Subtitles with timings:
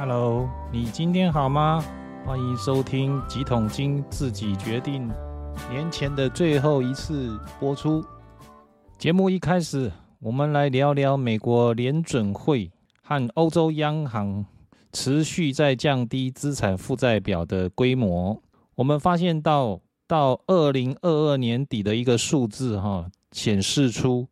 [0.00, 1.84] Hello，你今天好吗？
[2.24, 5.10] 欢迎收听几桶金自己决定
[5.68, 8.04] 年前的最后一次播出。
[8.96, 9.90] 节目一开始，
[10.20, 12.70] 我们来聊聊美国联准会
[13.02, 14.46] 和欧洲央行
[14.92, 18.40] 持续在降低资产负债表的规模。
[18.76, 24.28] 我们发现到到二零二二年底的一个数字，哈，显示出。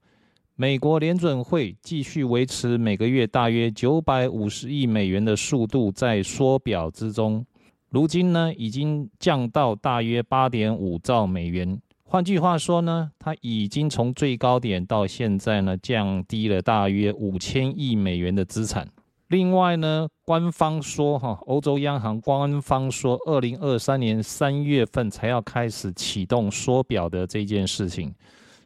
[0.58, 7.44] 美国联准会继续维持每个月大约九百五十亿美元的速度在缩表之中，
[7.90, 11.78] 如今呢已经降到大约八点五兆美元。
[12.04, 18.88] 换句话说呢，它已经从最高点到现在呢降低了大约五千亿美元的资产。
[19.28, 28.14] 另外呢，官方说哈，欧洲央行官方说，二零二三年三月份才要开始启动缩表的这件事情。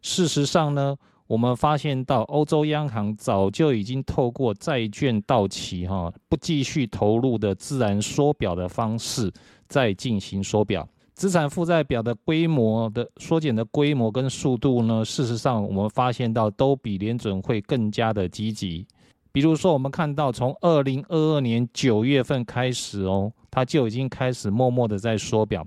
[0.03, 0.97] 事实上呢。
[1.31, 9.33] 我们发现到，欧洲央行早就已经透过债券到期，哈，不继续投入的自然缩表的方式，
[9.69, 10.89] 在进行缩表。
[11.15, 18.85] 资产负债表的规模的缩减的规模跟速度呢，事实上我们发现到都比联准会更加的积极。
[19.31, 25.65] 比如说，我们看到从二零二二年九月份开始哦，它就已经开始默默的在缩表，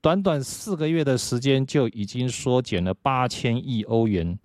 [0.00, 4.36] 短短四个月的时间就已经缩减了八千亿欧元。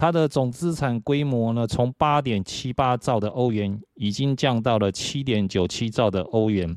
[0.00, 6.74] 它的总资产规模呢，从八点七八兆的欧元，已经降到了七点九七兆的欧元。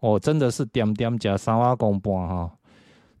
[0.00, 2.50] 哦，真的是点点加三瓦公半哈。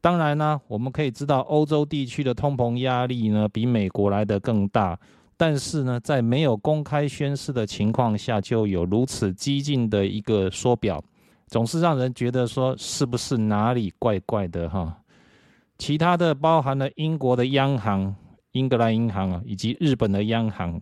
[0.00, 4.98] 当然呢，我们可以知道，欧洲地区的通膨压力呢，比美国来的更大。
[5.36, 11.00] 但是呢，在没有公开宣示的情况下，就有如此激进的一个缩表，
[11.46, 14.98] 总是让人觉得说，是不是哪里怪怪的哈？
[15.78, 18.12] 其他的包含了英国的央行。
[18.56, 20.80] 英格兰银行啊，以及日本的央行，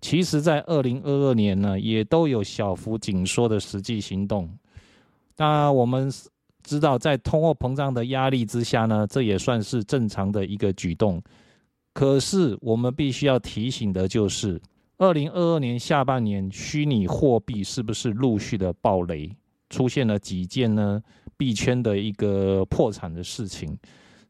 [0.00, 4.50] 其实在二零二二年呢，也都有小幅紧缩的实际行动。
[5.36, 6.10] 那我们
[6.64, 11.22] 知道，在通货膨胀的压力之下呢，这也算是正常的一个举动。
[11.94, 14.60] 可是，我们必须要提醒的就是，
[14.98, 19.30] 二零二二年下半年，虚拟货币是不是陆续的暴雷，
[19.70, 21.00] 出现了几件呢
[21.36, 23.76] 币圈的一个破产的事情。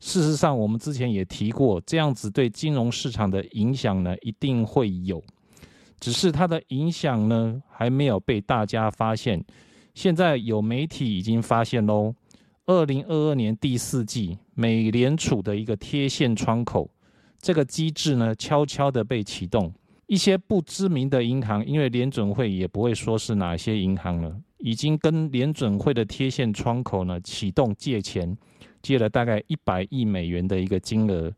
[0.05, 5.23] 事实上，我们之前也提过，这样子对金融市场的影响呢，一定会有，
[6.01, 9.43] 只是它的影响呢，还没有被大家发现。
[9.95, 12.12] 现在有媒体已经发现喽，
[12.67, 16.91] 二零二二年第四季，美联储的一个贴现窗口
[17.41, 19.73] 这个机制呢，悄悄的被启动。
[20.09, 28.34] 一些不知名的银行，因为联准会也不会说是哪些银行了，已经跟联准会的贴现窗口呢启动借钱。
[28.81, 31.33] 借了大概一百亿美元的一个金额，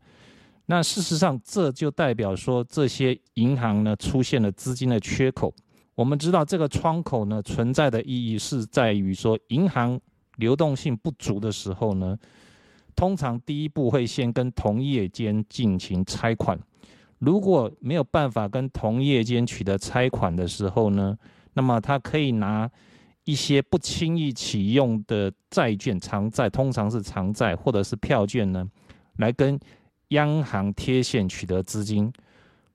[0.65, 5.53] 那事实上这就代表说这些银行呢出现了资金的缺口。
[5.93, 10.01] 我们知道这个窗口呢存在的意义是在于说，银行
[10.37, 12.17] 流动性不足的时候呢，
[12.95, 16.59] 通常第一步会先跟同业间进行拆款。
[17.19, 21.15] 如果没有办法跟同业间取得拆款的时候呢，
[21.53, 22.67] 那么他可以拿。
[23.25, 28.65] 一些不轻易启用的债券、长债，通常是长债或者是票券呢，
[29.17, 29.59] 来跟
[30.09, 32.11] 央行贴现取得资金。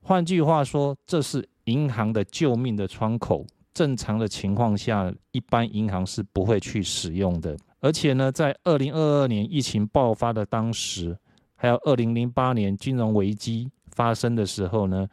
[0.01, 3.45] 换句话说，这是银行的救命的窗口。
[3.73, 7.57] 正常的情况下，一般银行是不会去使用的。
[7.79, 11.17] 而且呢，在二零二二年疫情爆发的当时，
[11.55, 15.07] 还有二零零八年金融危机发生的时候呢，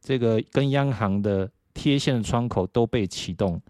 [0.00, 3.60] 这个跟央行的贴现窗口都被启动。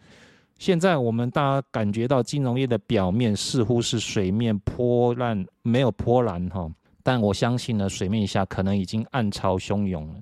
[0.59, 6.71] 现在我们大家感觉到金融业的表面似乎是水面波浪没有波澜哈，
[7.03, 10.15] 但我相信呢，水面下可能已经暗潮汹涌了。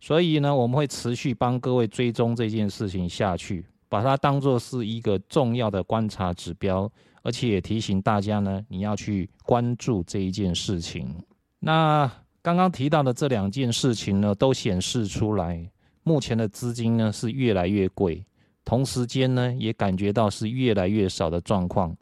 [0.00, 6.90] 所以呢，我们会持续帮各位追踪这件事情下去，把它当做是一个重要的观察指标，
[7.22, 11.12] 而且也提醒大家呢，你要去关注这一件事情。
[11.58, 12.10] 那
[12.40, 15.68] 刚刚提到的这两件事情呢，都显示出来，
[16.04, 18.24] 目前的资金呢是越来越贵。
[18.66, 21.96] 同时间呢，也感觉到是越来越少的状况。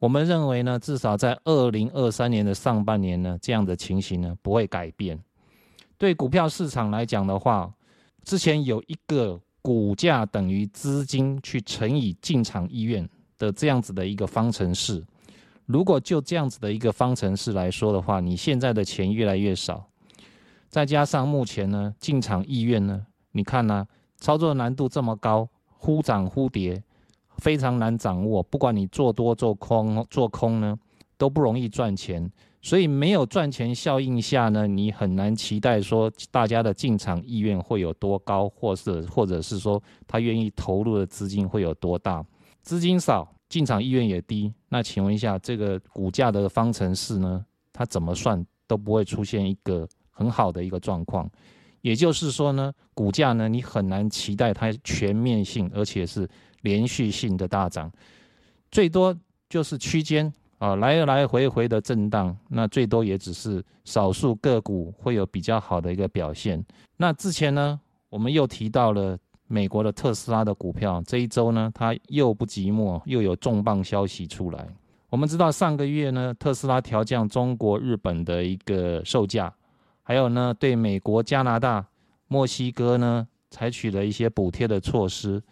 [0.00, 5.18] 我们认为呢，至少在二零二三年的上半年呢，这样的情形呢不会改变。
[5.96, 7.72] 对股票市场来讲的话，
[8.24, 13.08] 之前有一个股价等于资金去乘以进场意愿
[13.38, 15.02] 的这样子的一个方程式。
[15.66, 19.88] 如果就这样子的一个方程式来说的话，你现在的钱越来越少，
[20.68, 23.86] 再加上目前呢进场意愿呢，你看呢
[24.18, 25.48] 操作难度这么高。
[25.78, 26.82] 忽涨忽跌，
[27.38, 28.42] 非常难掌握。
[28.42, 30.78] 不管你做多做空，做空呢
[31.16, 32.30] 都不容易赚钱。
[32.62, 42.24] 所以没有赚钱效应下呢，你很难期待说大家的进场意愿会有多高，或是或者是说他愿意投入的资金会有多大。
[42.62, 44.52] 资金少，进场意愿也低。
[44.68, 47.44] 那请问一下，这个股价的方程式呢？
[47.72, 51.30] 它怎么算都不会出现一个很好的一个状况。
[51.86, 56.28] 也就是说呢，股价呢，你很难期待它全面性而且是
[56.62, 57.88] 连续性的大涨，
[58.72, 59.16] 最多
[59.48, 62.36] 就是区间啊，来来回回的震荡。
[62.48, 66.60] 那最多也只是少数个股会有比较好的一个表现。
[66.96, 67.78] 那之前呢，
[68.08, 69.16] 我们又提到了。
[69.48, 74.66] 美国的特斯拉的股票这一周呢，它又不寂寞，又有重磅消息出来。
[75.08, 79.54] 我们知道上个月呢，特斯拉调降中国、日本的一个售价，
[80.08, 81.84] 还有呢，对美国、加拿大、
[82.28, 85.42] 墨西哥呢，采取了一些补贴的措施。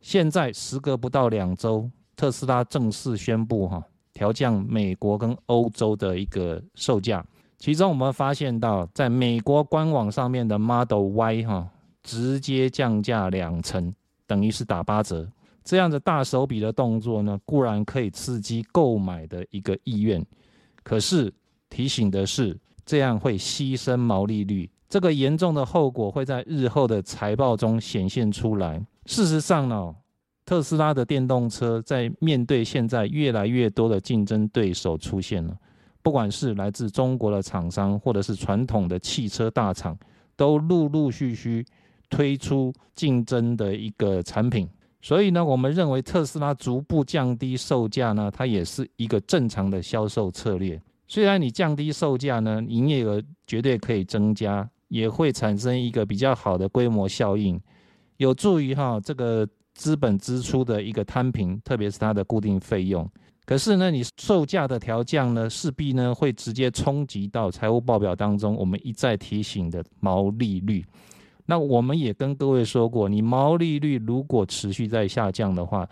[0.00, 3.80] 现在时隔不到两周，特斯拉正式宣布哈，
[4.12, 7.24] 调降美国跟欧洲的一个售价。
[7.56, 11.70] 其中我们发现到，在美国官网上面的 Model Y 哈。
[12.02, 13.90] 直接降价两成，
[14.26, 15.26] 等于是打八折。
[15.64, 20.22] 这样的大手笔的动作呢，固然可以刺激购买的一个意愿，
[20.82, 21.32] 可是
[21.70, 24.70] 提醒的是，这样会牺牲毛利率。
[24.88, 28.84] 这个严重的后果会在日后的财报中显现出来。
[29.06, 29.94] 事实上呢，
[30.44, 35.56] 特斯拉的电动车在面对现在越来越多的竞争对手出现了，
[36.02, 39.98] 不管是来自中国的厂商，或者是传统的汽车大厂，
[40.36, 41.64] 都陆陆续续。
[42.10, 44.68] 推出竞争的一个产品，
[45.00, 50.80] 所以呢，我们认为特斯拉逐步降低售价呢，它也是一个正常的销售策略。
[51.06, 57.60] 虽然你降低售价呢，营业额绝对可以增加，也会产生一个比较好的规模效应，
[58.16, 63.08] 有助于哈这个资本支出的一个摊平，特别是它的固定费用。
[63.44, 70.82] 可是呢，你售价的调降呢，势必呢会直接冲击到财务报表当中，我们一再提醒的毛利率。
[71.44, 75.86] 那我们也跟各位说过，你毛利率如果持续在下降的话，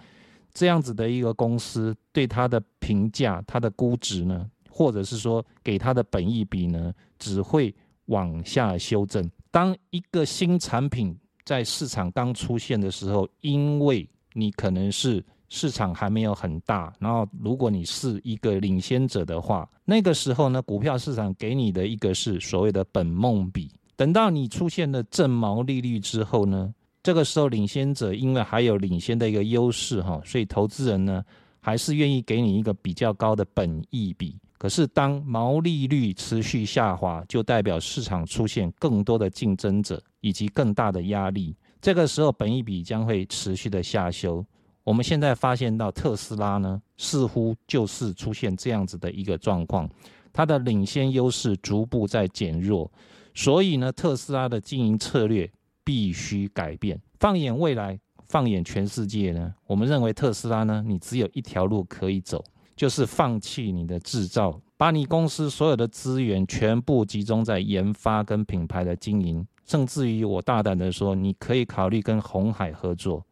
[0.54, 7.74] 这样子的一个公司对它的评价、它的估值呢，或者是说给它的本益比呢，只会
[8.06, 9.30] 往下修正。
[9.50, 11.14] 当一个新产品
[11.44, 23.70] 在市场刚出现的时候，因为你可能是市场还没有很大，然后如果你是一个领先者的话，那个时候呢，股票市场给你的一个是所谓的本梦比。
[23.94, 31.22] 等到你出现了正毛利率之后呢，这个时候领先者因为还有领先的一个优势哈，所以投资人呢
[31.60, 34.34] 还是愿意给你一个比较高的本益比。
[34.62, 41.56] 可是当毛利率持续下滑，就代表市场出现更多的竞争者以及更大的压力。
[41.80, 44.46] 这个时候本益比将会持续的下修。
[44.84, 49.90] 我们现在发现到特斯拉呢，似乎就是出现这样子的一个状况，
[50.32, 52.88] 它的领先优势逐步在减弱。
[53.34, 55.50] 所以呢，特斯拉的经营策略
[55.82, 56.96] 必须改变。
[57.18, 57.98] 放眼未来，
[58.28, 62.44] 放眼全世界呢，我们认为特斯拉呢，你只有一条路可以走，
[62.76, 69.46] 就是放弃你的制造，把你公司所有的资源全部集中在研发跟品牌的经营。
[69.64, 73.24] 甚至于，我大胆的说，你可以考虑跟红海合作，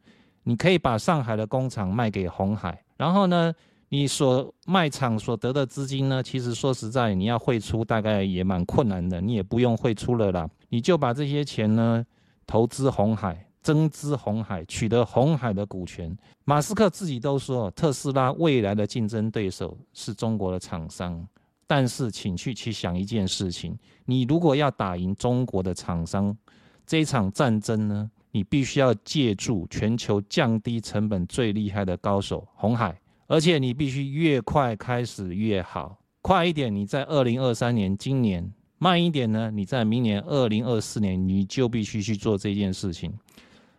[0.44, 3.52] 你可以把上海的工厂卖给红海，然后呢？
[3.92, 6.22] 你所卖场所得的资金呢？
[6.22, 9.20] 其实说实在，你要汇出大概也蛮困难的。
[9.20, 12.06] 你也不用汇出了啦，你就把这些钱呢
[12.46, 16.16] 投资红海，增资红海，取得红海的股权。
[16.44, 21.26] 马斯克自己都说，特斯拉未来的竞争对手是中国的厂商。
[21.67, 26.36] 但是，请去去想一件事情：你如果要打赢中国的厂商
[26.84, 33.00] 这一场战争呢，你必须要借助全球降低成本最厉害的高手——红海。
[33.29, 43.12] 而且你必须越快开始越好，快一点你在二零二三年今年，慢一点呢你在明年二零二四年你就必须去做这件事情，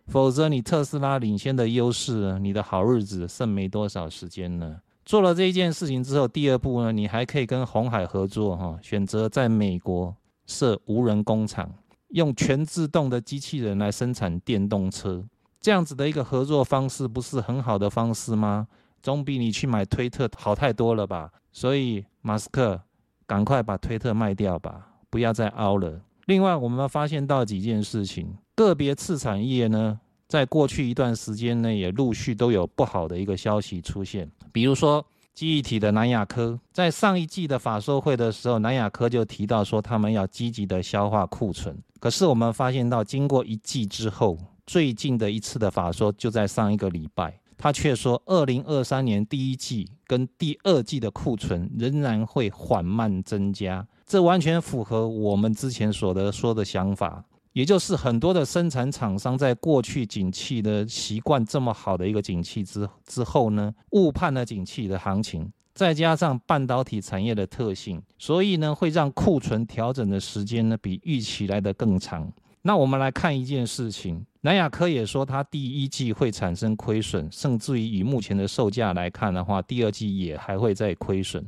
[0.07, 4.81] 否则你特斯拉领先的优势，你的好日子剩没多少时间了。
[5.05, 10.15] 做了这一件事情之后，第二步呢，你还可以跟红海合作哈，选择在美国
[10.45, 11.69] 设无人工厂，
[12.09, 15.25] 用全自动的机器人来生产电动车，
[15.59, 18.67] 这样子的一个合作方式，不是很好的方式吗？
[19.01, 21.31] 总比你去买推特好太多了吧？
[21.51, 22.79] 所以马斯克，
[23.25, 25.99] 赶快把推特卖掉吧，不要再凹了。
[26.27, 34.29] 另外，我们发现到几件事情，个别次产业呢，在过去一段时间呢，也陆续都有不好的一个消息出现。
[34.51, 41.77] 比如说，记忆体的南亚科，在上一季的法说会的时候，南亚科就提到说，他们要积极的消化库存。
[41.99, 47.39] 可是我们发现到，经过一季之后，最近的一次的法说就在上一个礼拜。
[47.57, 57.23] 他却说，二零二三年第一季跟第二季的库存仍然会缓慢增加，这完全符合我们之前所得说的想法。
[57.53, 72.31] 也就是很多的生产厂商在过去景气的习惯这么好的一个景气之之后呢，误判了景气的行情，再加上半导体产业的特性，所以呢会让库存调整的时间呢比预期来的更长。
[72.63, 81.43] 那我们来看一件事情，南亚科也说它第一季会产生亏损，甚至于以目前的售价来看的话，第二季也还会再亏损。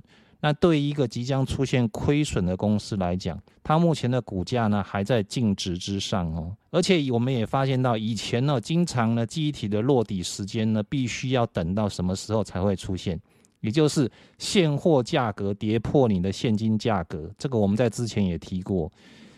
[0.45, 13.17] 那对于一个即将出现亏损的公司来讲，它目前的股价呢还在净值之上哦，而且我们也发现到以前呢，经常呢记忆体的落底时间呢，必须要等到什么时候才会出现，
[13.61, 18.91] 也就是现货价格跌破你的现金价格，这个我们在之前也提过，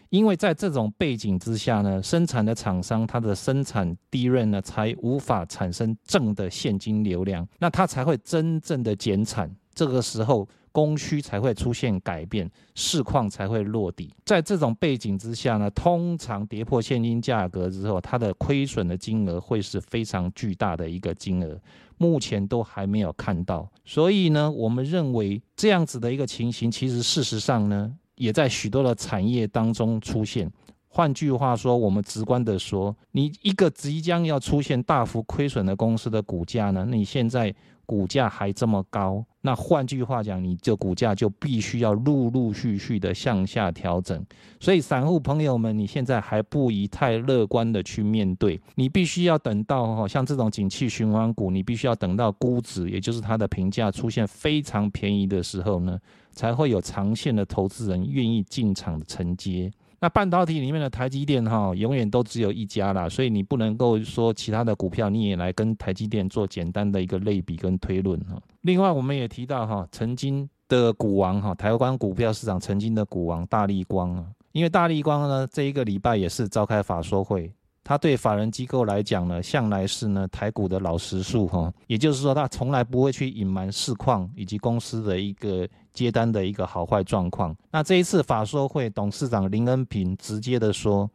[0.10, 10.50] 因为在这种背景之下呢，生产的厂商它的生产利润呢才无法产生正的现金流量，那它才会真正的减产，这个时候。
[10.76, 14.14] 供需才会出现改变，市况才会落底。
[14.26, 21.58] 在这种背景之下呢，通常跌破现金价格之后，它的亏损的金额会是非常巨大的一个金额。
[21.98, 30.52] 目前都还没有看到，所以呢，我们认为这样子的一个情形，其实事实上呢，也在许多的产业当中出现。
[30.90, 37.56] 换句话说，我们直观的说，你一个即将要出现大幅亏损的公司的股价呢，你现在。
[37.88, 44.26] 股价还这么高，那换句话讲，你这股价就必须要陆陆续续的向下调整。
[44.60, 56.00] 所以，散户朋友们，你现在还不宜太乐观的去面对，你必须要等到哈，像这种景气循环股，你必须要等到估值，也就是它的评价出现非常便宜的时候呢，
[56.32, 59.72] 才会有长线的投资人愿意进场承接。
[60.06, 68.40] 那半导体里面的台积电哈，永远都只有一家啦，所以你不能够说其他的股票你也来跟台积电做简单的一个类比跟推论哈。
[68.62, 77.52] 另外，我们也提到哈，曾经的股王哈，台湾股票市场曾经的股王大立光啊，因为大立光呢，这一个礼拜也是召开法说会。
[77.88, 87.56] 他对法人机构来讲呢，向来是呢台股的老实数哈，也就是说他从来不会去隐瞒市况以及公司的一个接单的一个好坏状况。
[87.70, 91.08] 那这一次法说会，董事长林恩平直接的说，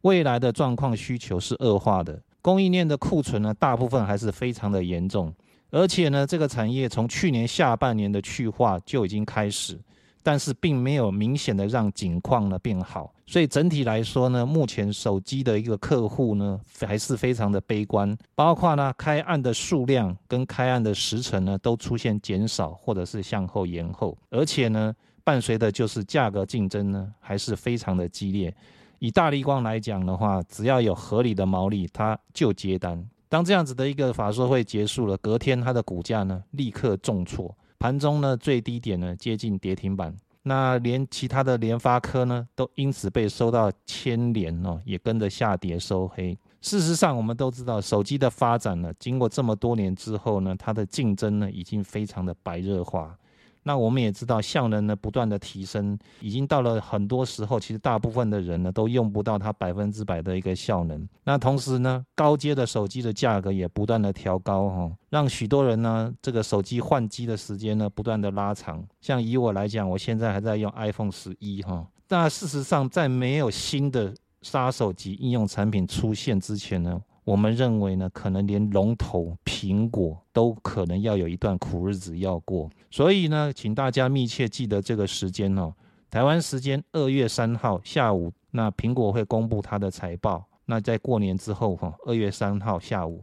[0.00, 5.32] 未来的状况需求是恶化的，供应链的库存呢，大部分还是非常的严重，
[5.70, 9.78] 而且呢，这个产业从去年下半年的去化就已经开始。
[10.22, 28.54] 但是并没有明显的让景况呢变好，所以整体来说呢，目前手机的一个客户呢还是非常的悲观，包括呢开案的数量跟开案的时程呢都出现减少或者是向后延后，而且呢伴随的就是价格竞争呢还是非常的激烈。
[28.98, 33.02] 以大立光来讲的话，只要有合理的毛利，它就接单。
[33.30, 37.56] 当这样子的一个法说会结束了，隔天它的股价呢立刻重挫。
[37.80, 46.38] 盘中呢，最低点呢接近跌停板，那连其他的联发科呢，都因此被收到牵连哦，也跟着下跌收黑。
[46.60, 53.16] 事实上，我们都知道，手机的发展呢，经过这么多年之后呢，它的竞争呢，已经非常的白热化。
[53.62, 61.06] 那我们也知道，效能呢不断的提升，已经到了很多时候，其实大部分的人呢都用不到它百分之百的一个效能。
[61.24, 68.82] 那同时呢，高阶的手机的价格也不断的调高哈，让许多人呢这个手机换机的时间呢不断的拉长。
[69.00, 77.00] 像以我来讲，我现在还在用 iPhone 十一哈，那事实上在没有新的杀手级应用产品出现之前呢。
[77.24, 85.72] 我们认为呢，可能连龙头苹果都可能要有一段苦日子要过，所以呢，请大家密切记得这个时间哦。
[86.10, 90.44] 台湾时间二月三号下午，那苹果会公布它的财报。
[90.64, 93.22] 那在过年之后哈，二月三号下午，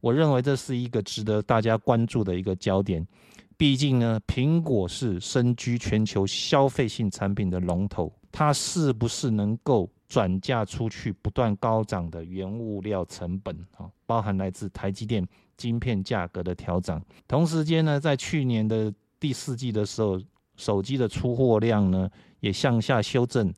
[0.00, 3.06] 我认为这是一个值得大家关注的一个焦点。
[3.56, 9.88] 毕竟呢，苹果是身居全球消费性产品的龙头，它是不是能够？
[10.08, 17.00] 转嫁出去不断高涨的原物料成本啊，包含来自台积电晶片价格的调整。
[17.26, 20.20] 同时间呢，在去年的第四季的时候，
[20.56, 22.08] 手机的出货量呢
[22.40, 23.52] 也向下修正。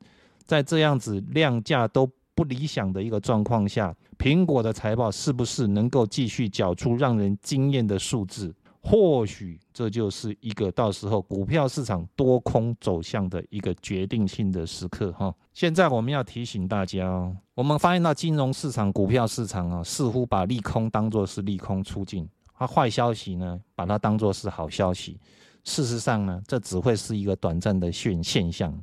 [0.44, 8.54] 在这样子量价都不理想的一个状况下，苹果的财报是不是能够继续缴出让人惊艳的数字？
[8.90, 15.34] 或许这就是一个到时候股票市场多空走向的一个决定性的时刻哈。
[15.52, 25.20] 现在我们要提醒大家哦，我们发现到金融市场、股票市场啊，似乎把利空当作是利空出尽，它坏消息呢，把它当作是好消息。
[25.64, 28.74] 事实上呢，这只会是一个短暂的现现象，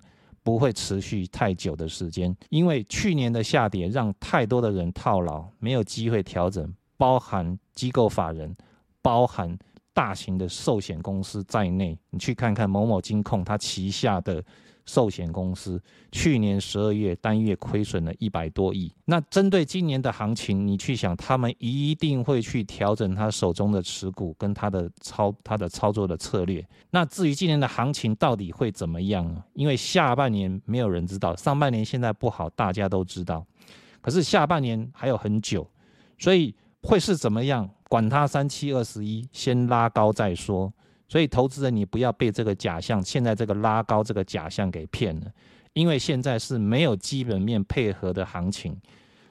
[0.44, 2.36] 不会持续太久的时间。
[2.50, 8.56] 因为去年的下跌让太多的人套牢，没有机会调整，包含机构法人，
[9.02, 9.58] 包含。
[9.96, 14.44] 大型的寿险公司在内，你去看看某某金控，它旗下的
[14.86, 18.94] 寿险公司，去年十二月单月亏损了一百多亿。
[19.06, 26.64] 那针对今年的行情，你去想，他们一定会去调整他手中的持股跟他的操他的操作的策略。
[26.92, 29.42] 那至于今年的行情到底会怎么样呢？
[29.54, 33.46] 因为下半年没有人知道，上半年现在不好，大家都知道。
[34.02, 35.68] 可是下半年还有很久，
[36.20, 36.54] 所以
[36.86, 37.68] 会是怎么样？
[37.90, 40.72] 管它三七二十一，先拉高再说。
[41.08, 45.26] 所以，投资人你不要被这个假象，现在这个拉高这个假象给骗了，
[45.74, 48.80] 因为现在是没有基本面配合的行情。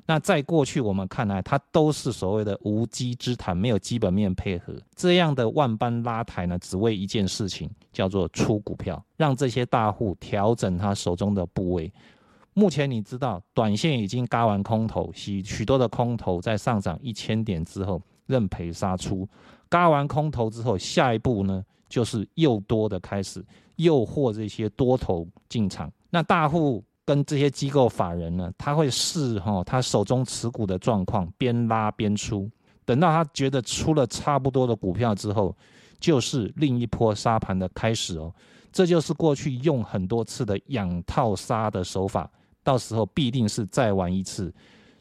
[0.06, 11.92] 那在过去我们看来，它都是所谓的无稽之谈，没有基本面配合这样的万般拉抬呢，只为一件事情，叫做出股票，让这些大户调整他手中的部位。
[12.54, 19.28] 目前你知道，短线已经嘎完空头，许许多的空头在上涨一千点之后认赔杀出。
[19.68, 23.44] 嘎完空头之后，下一步呢就是又多的开始
[23.76, 25.92] 诱惑这些多头进场。
[26.10, 32.48] 那大户跟这些机构法人呢，他会视哈他手中持股的状况，边拉边出。
[32.84, 35.56] 等到他觉得出了差不多的股票之后，
[35.98, 38.32] 就是另一波杀盘的开始哦。
[38.70, 42.30] 这就是过去用很多次的养套杀的手法，
[42.64, 44.52] 到时候必定是再玩一次。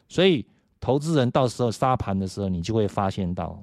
[0.08, 0.46] 所以
[0.78, 3.60] 投资人到时候杀盘的时候，你就会发现到。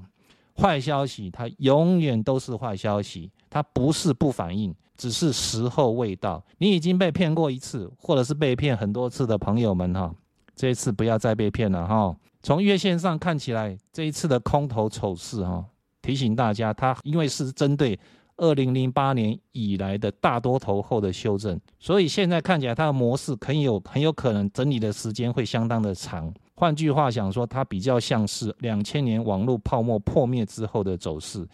[0.53, 6.43] 坏消息，它永远都是坏消息，它不是不反应，只是时候未到。
[6.57, 10.13] 你已经被骗过一次，或者是被骗很多次的朋友们哈，
[10.53, 12.15] 这一次不要再被骗了哈。
[12.43, 15.63] 从月线上看起来，这一次的空头丑事哈，
[16.01, 17.97] 提醒大家，它因为是针对
[18.41, 26.33] 二零零八年以来的大多头后的修正，所以现在看起来它的模式很有很有可能整理的时间会相当的长。
[26.55, 31.47] 换句话讲说，它比较像是两千年网络泡沫破灭之后的走势，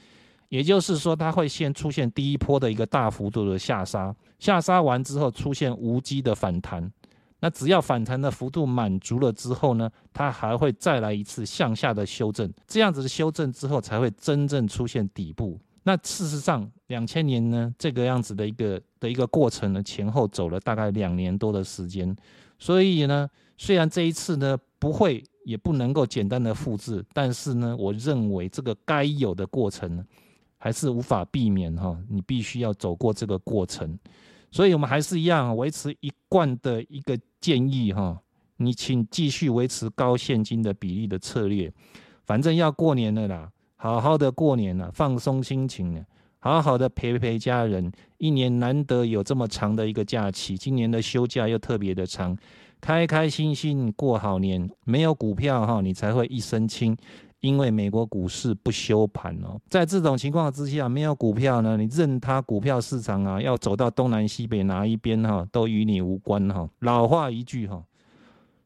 [0.48, 6.90] 也就是说，它会先出现第一波的一个大幅度的下杀，下杀完之后出现无机的反弹，
[7.42, 15.60] 那只要反弹的幅度满足了之后呢，它还会再来一次向下的修正，这样子的修正之后才会真正出现底部。
[15.88, 22.14] 那事实上，两千年呢这个样子的一个的一个过程呢，前后走了大概两年多的时间，
[22.60, 24.58] 所以呢，虽然这一次呢。
[24.80, 30.06] 不会，也不能够简单的复制，但是呢，我认为这个该有的过程，
[30.60, 33.98] 还是无法避免哈，你必须要走过这个过程，
[34.52, 38.22] 所以我们还是一样维持一贯的一个建议哈，
[38.58, 41.74] 你请继续维持高现金的比例的策略，
[42.24, 46.04] 反正要过年了啦，好好的过年了，放松心情了，
[46.40, 52.38] 好好的陪陪家人，一年难得有这么长的一个假期，今年的休假又特别的长。
[52.80, 56.96] 开开心心过好年，没有股票哈，你才会一身轻。
[57.40, 66.68] 因为美国股市不休盘哦，在这种情况之下，没有股票呢，你任它股票市场啊，要走到东南西北哪一边哈，都与你无关哈。
[66.80, 67.84] 老话一句哈，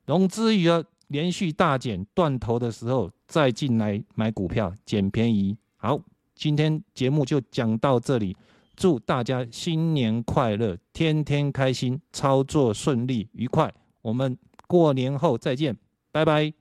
[0.06, 5.56] 融资余额连续大减断头的时候，再进来买股票捡便宜。
[5.76, 6.00] 好，
[6.34, 8.36] 今天节目就讲到这里。
[8.78, 13.72] 祝大家新年快乐，天天开心，操作顺利愉快。
[14.02, 14.36] 我们
[14.68, 15.78] 过年后再见，
[16.12, 16.50] 拜拜。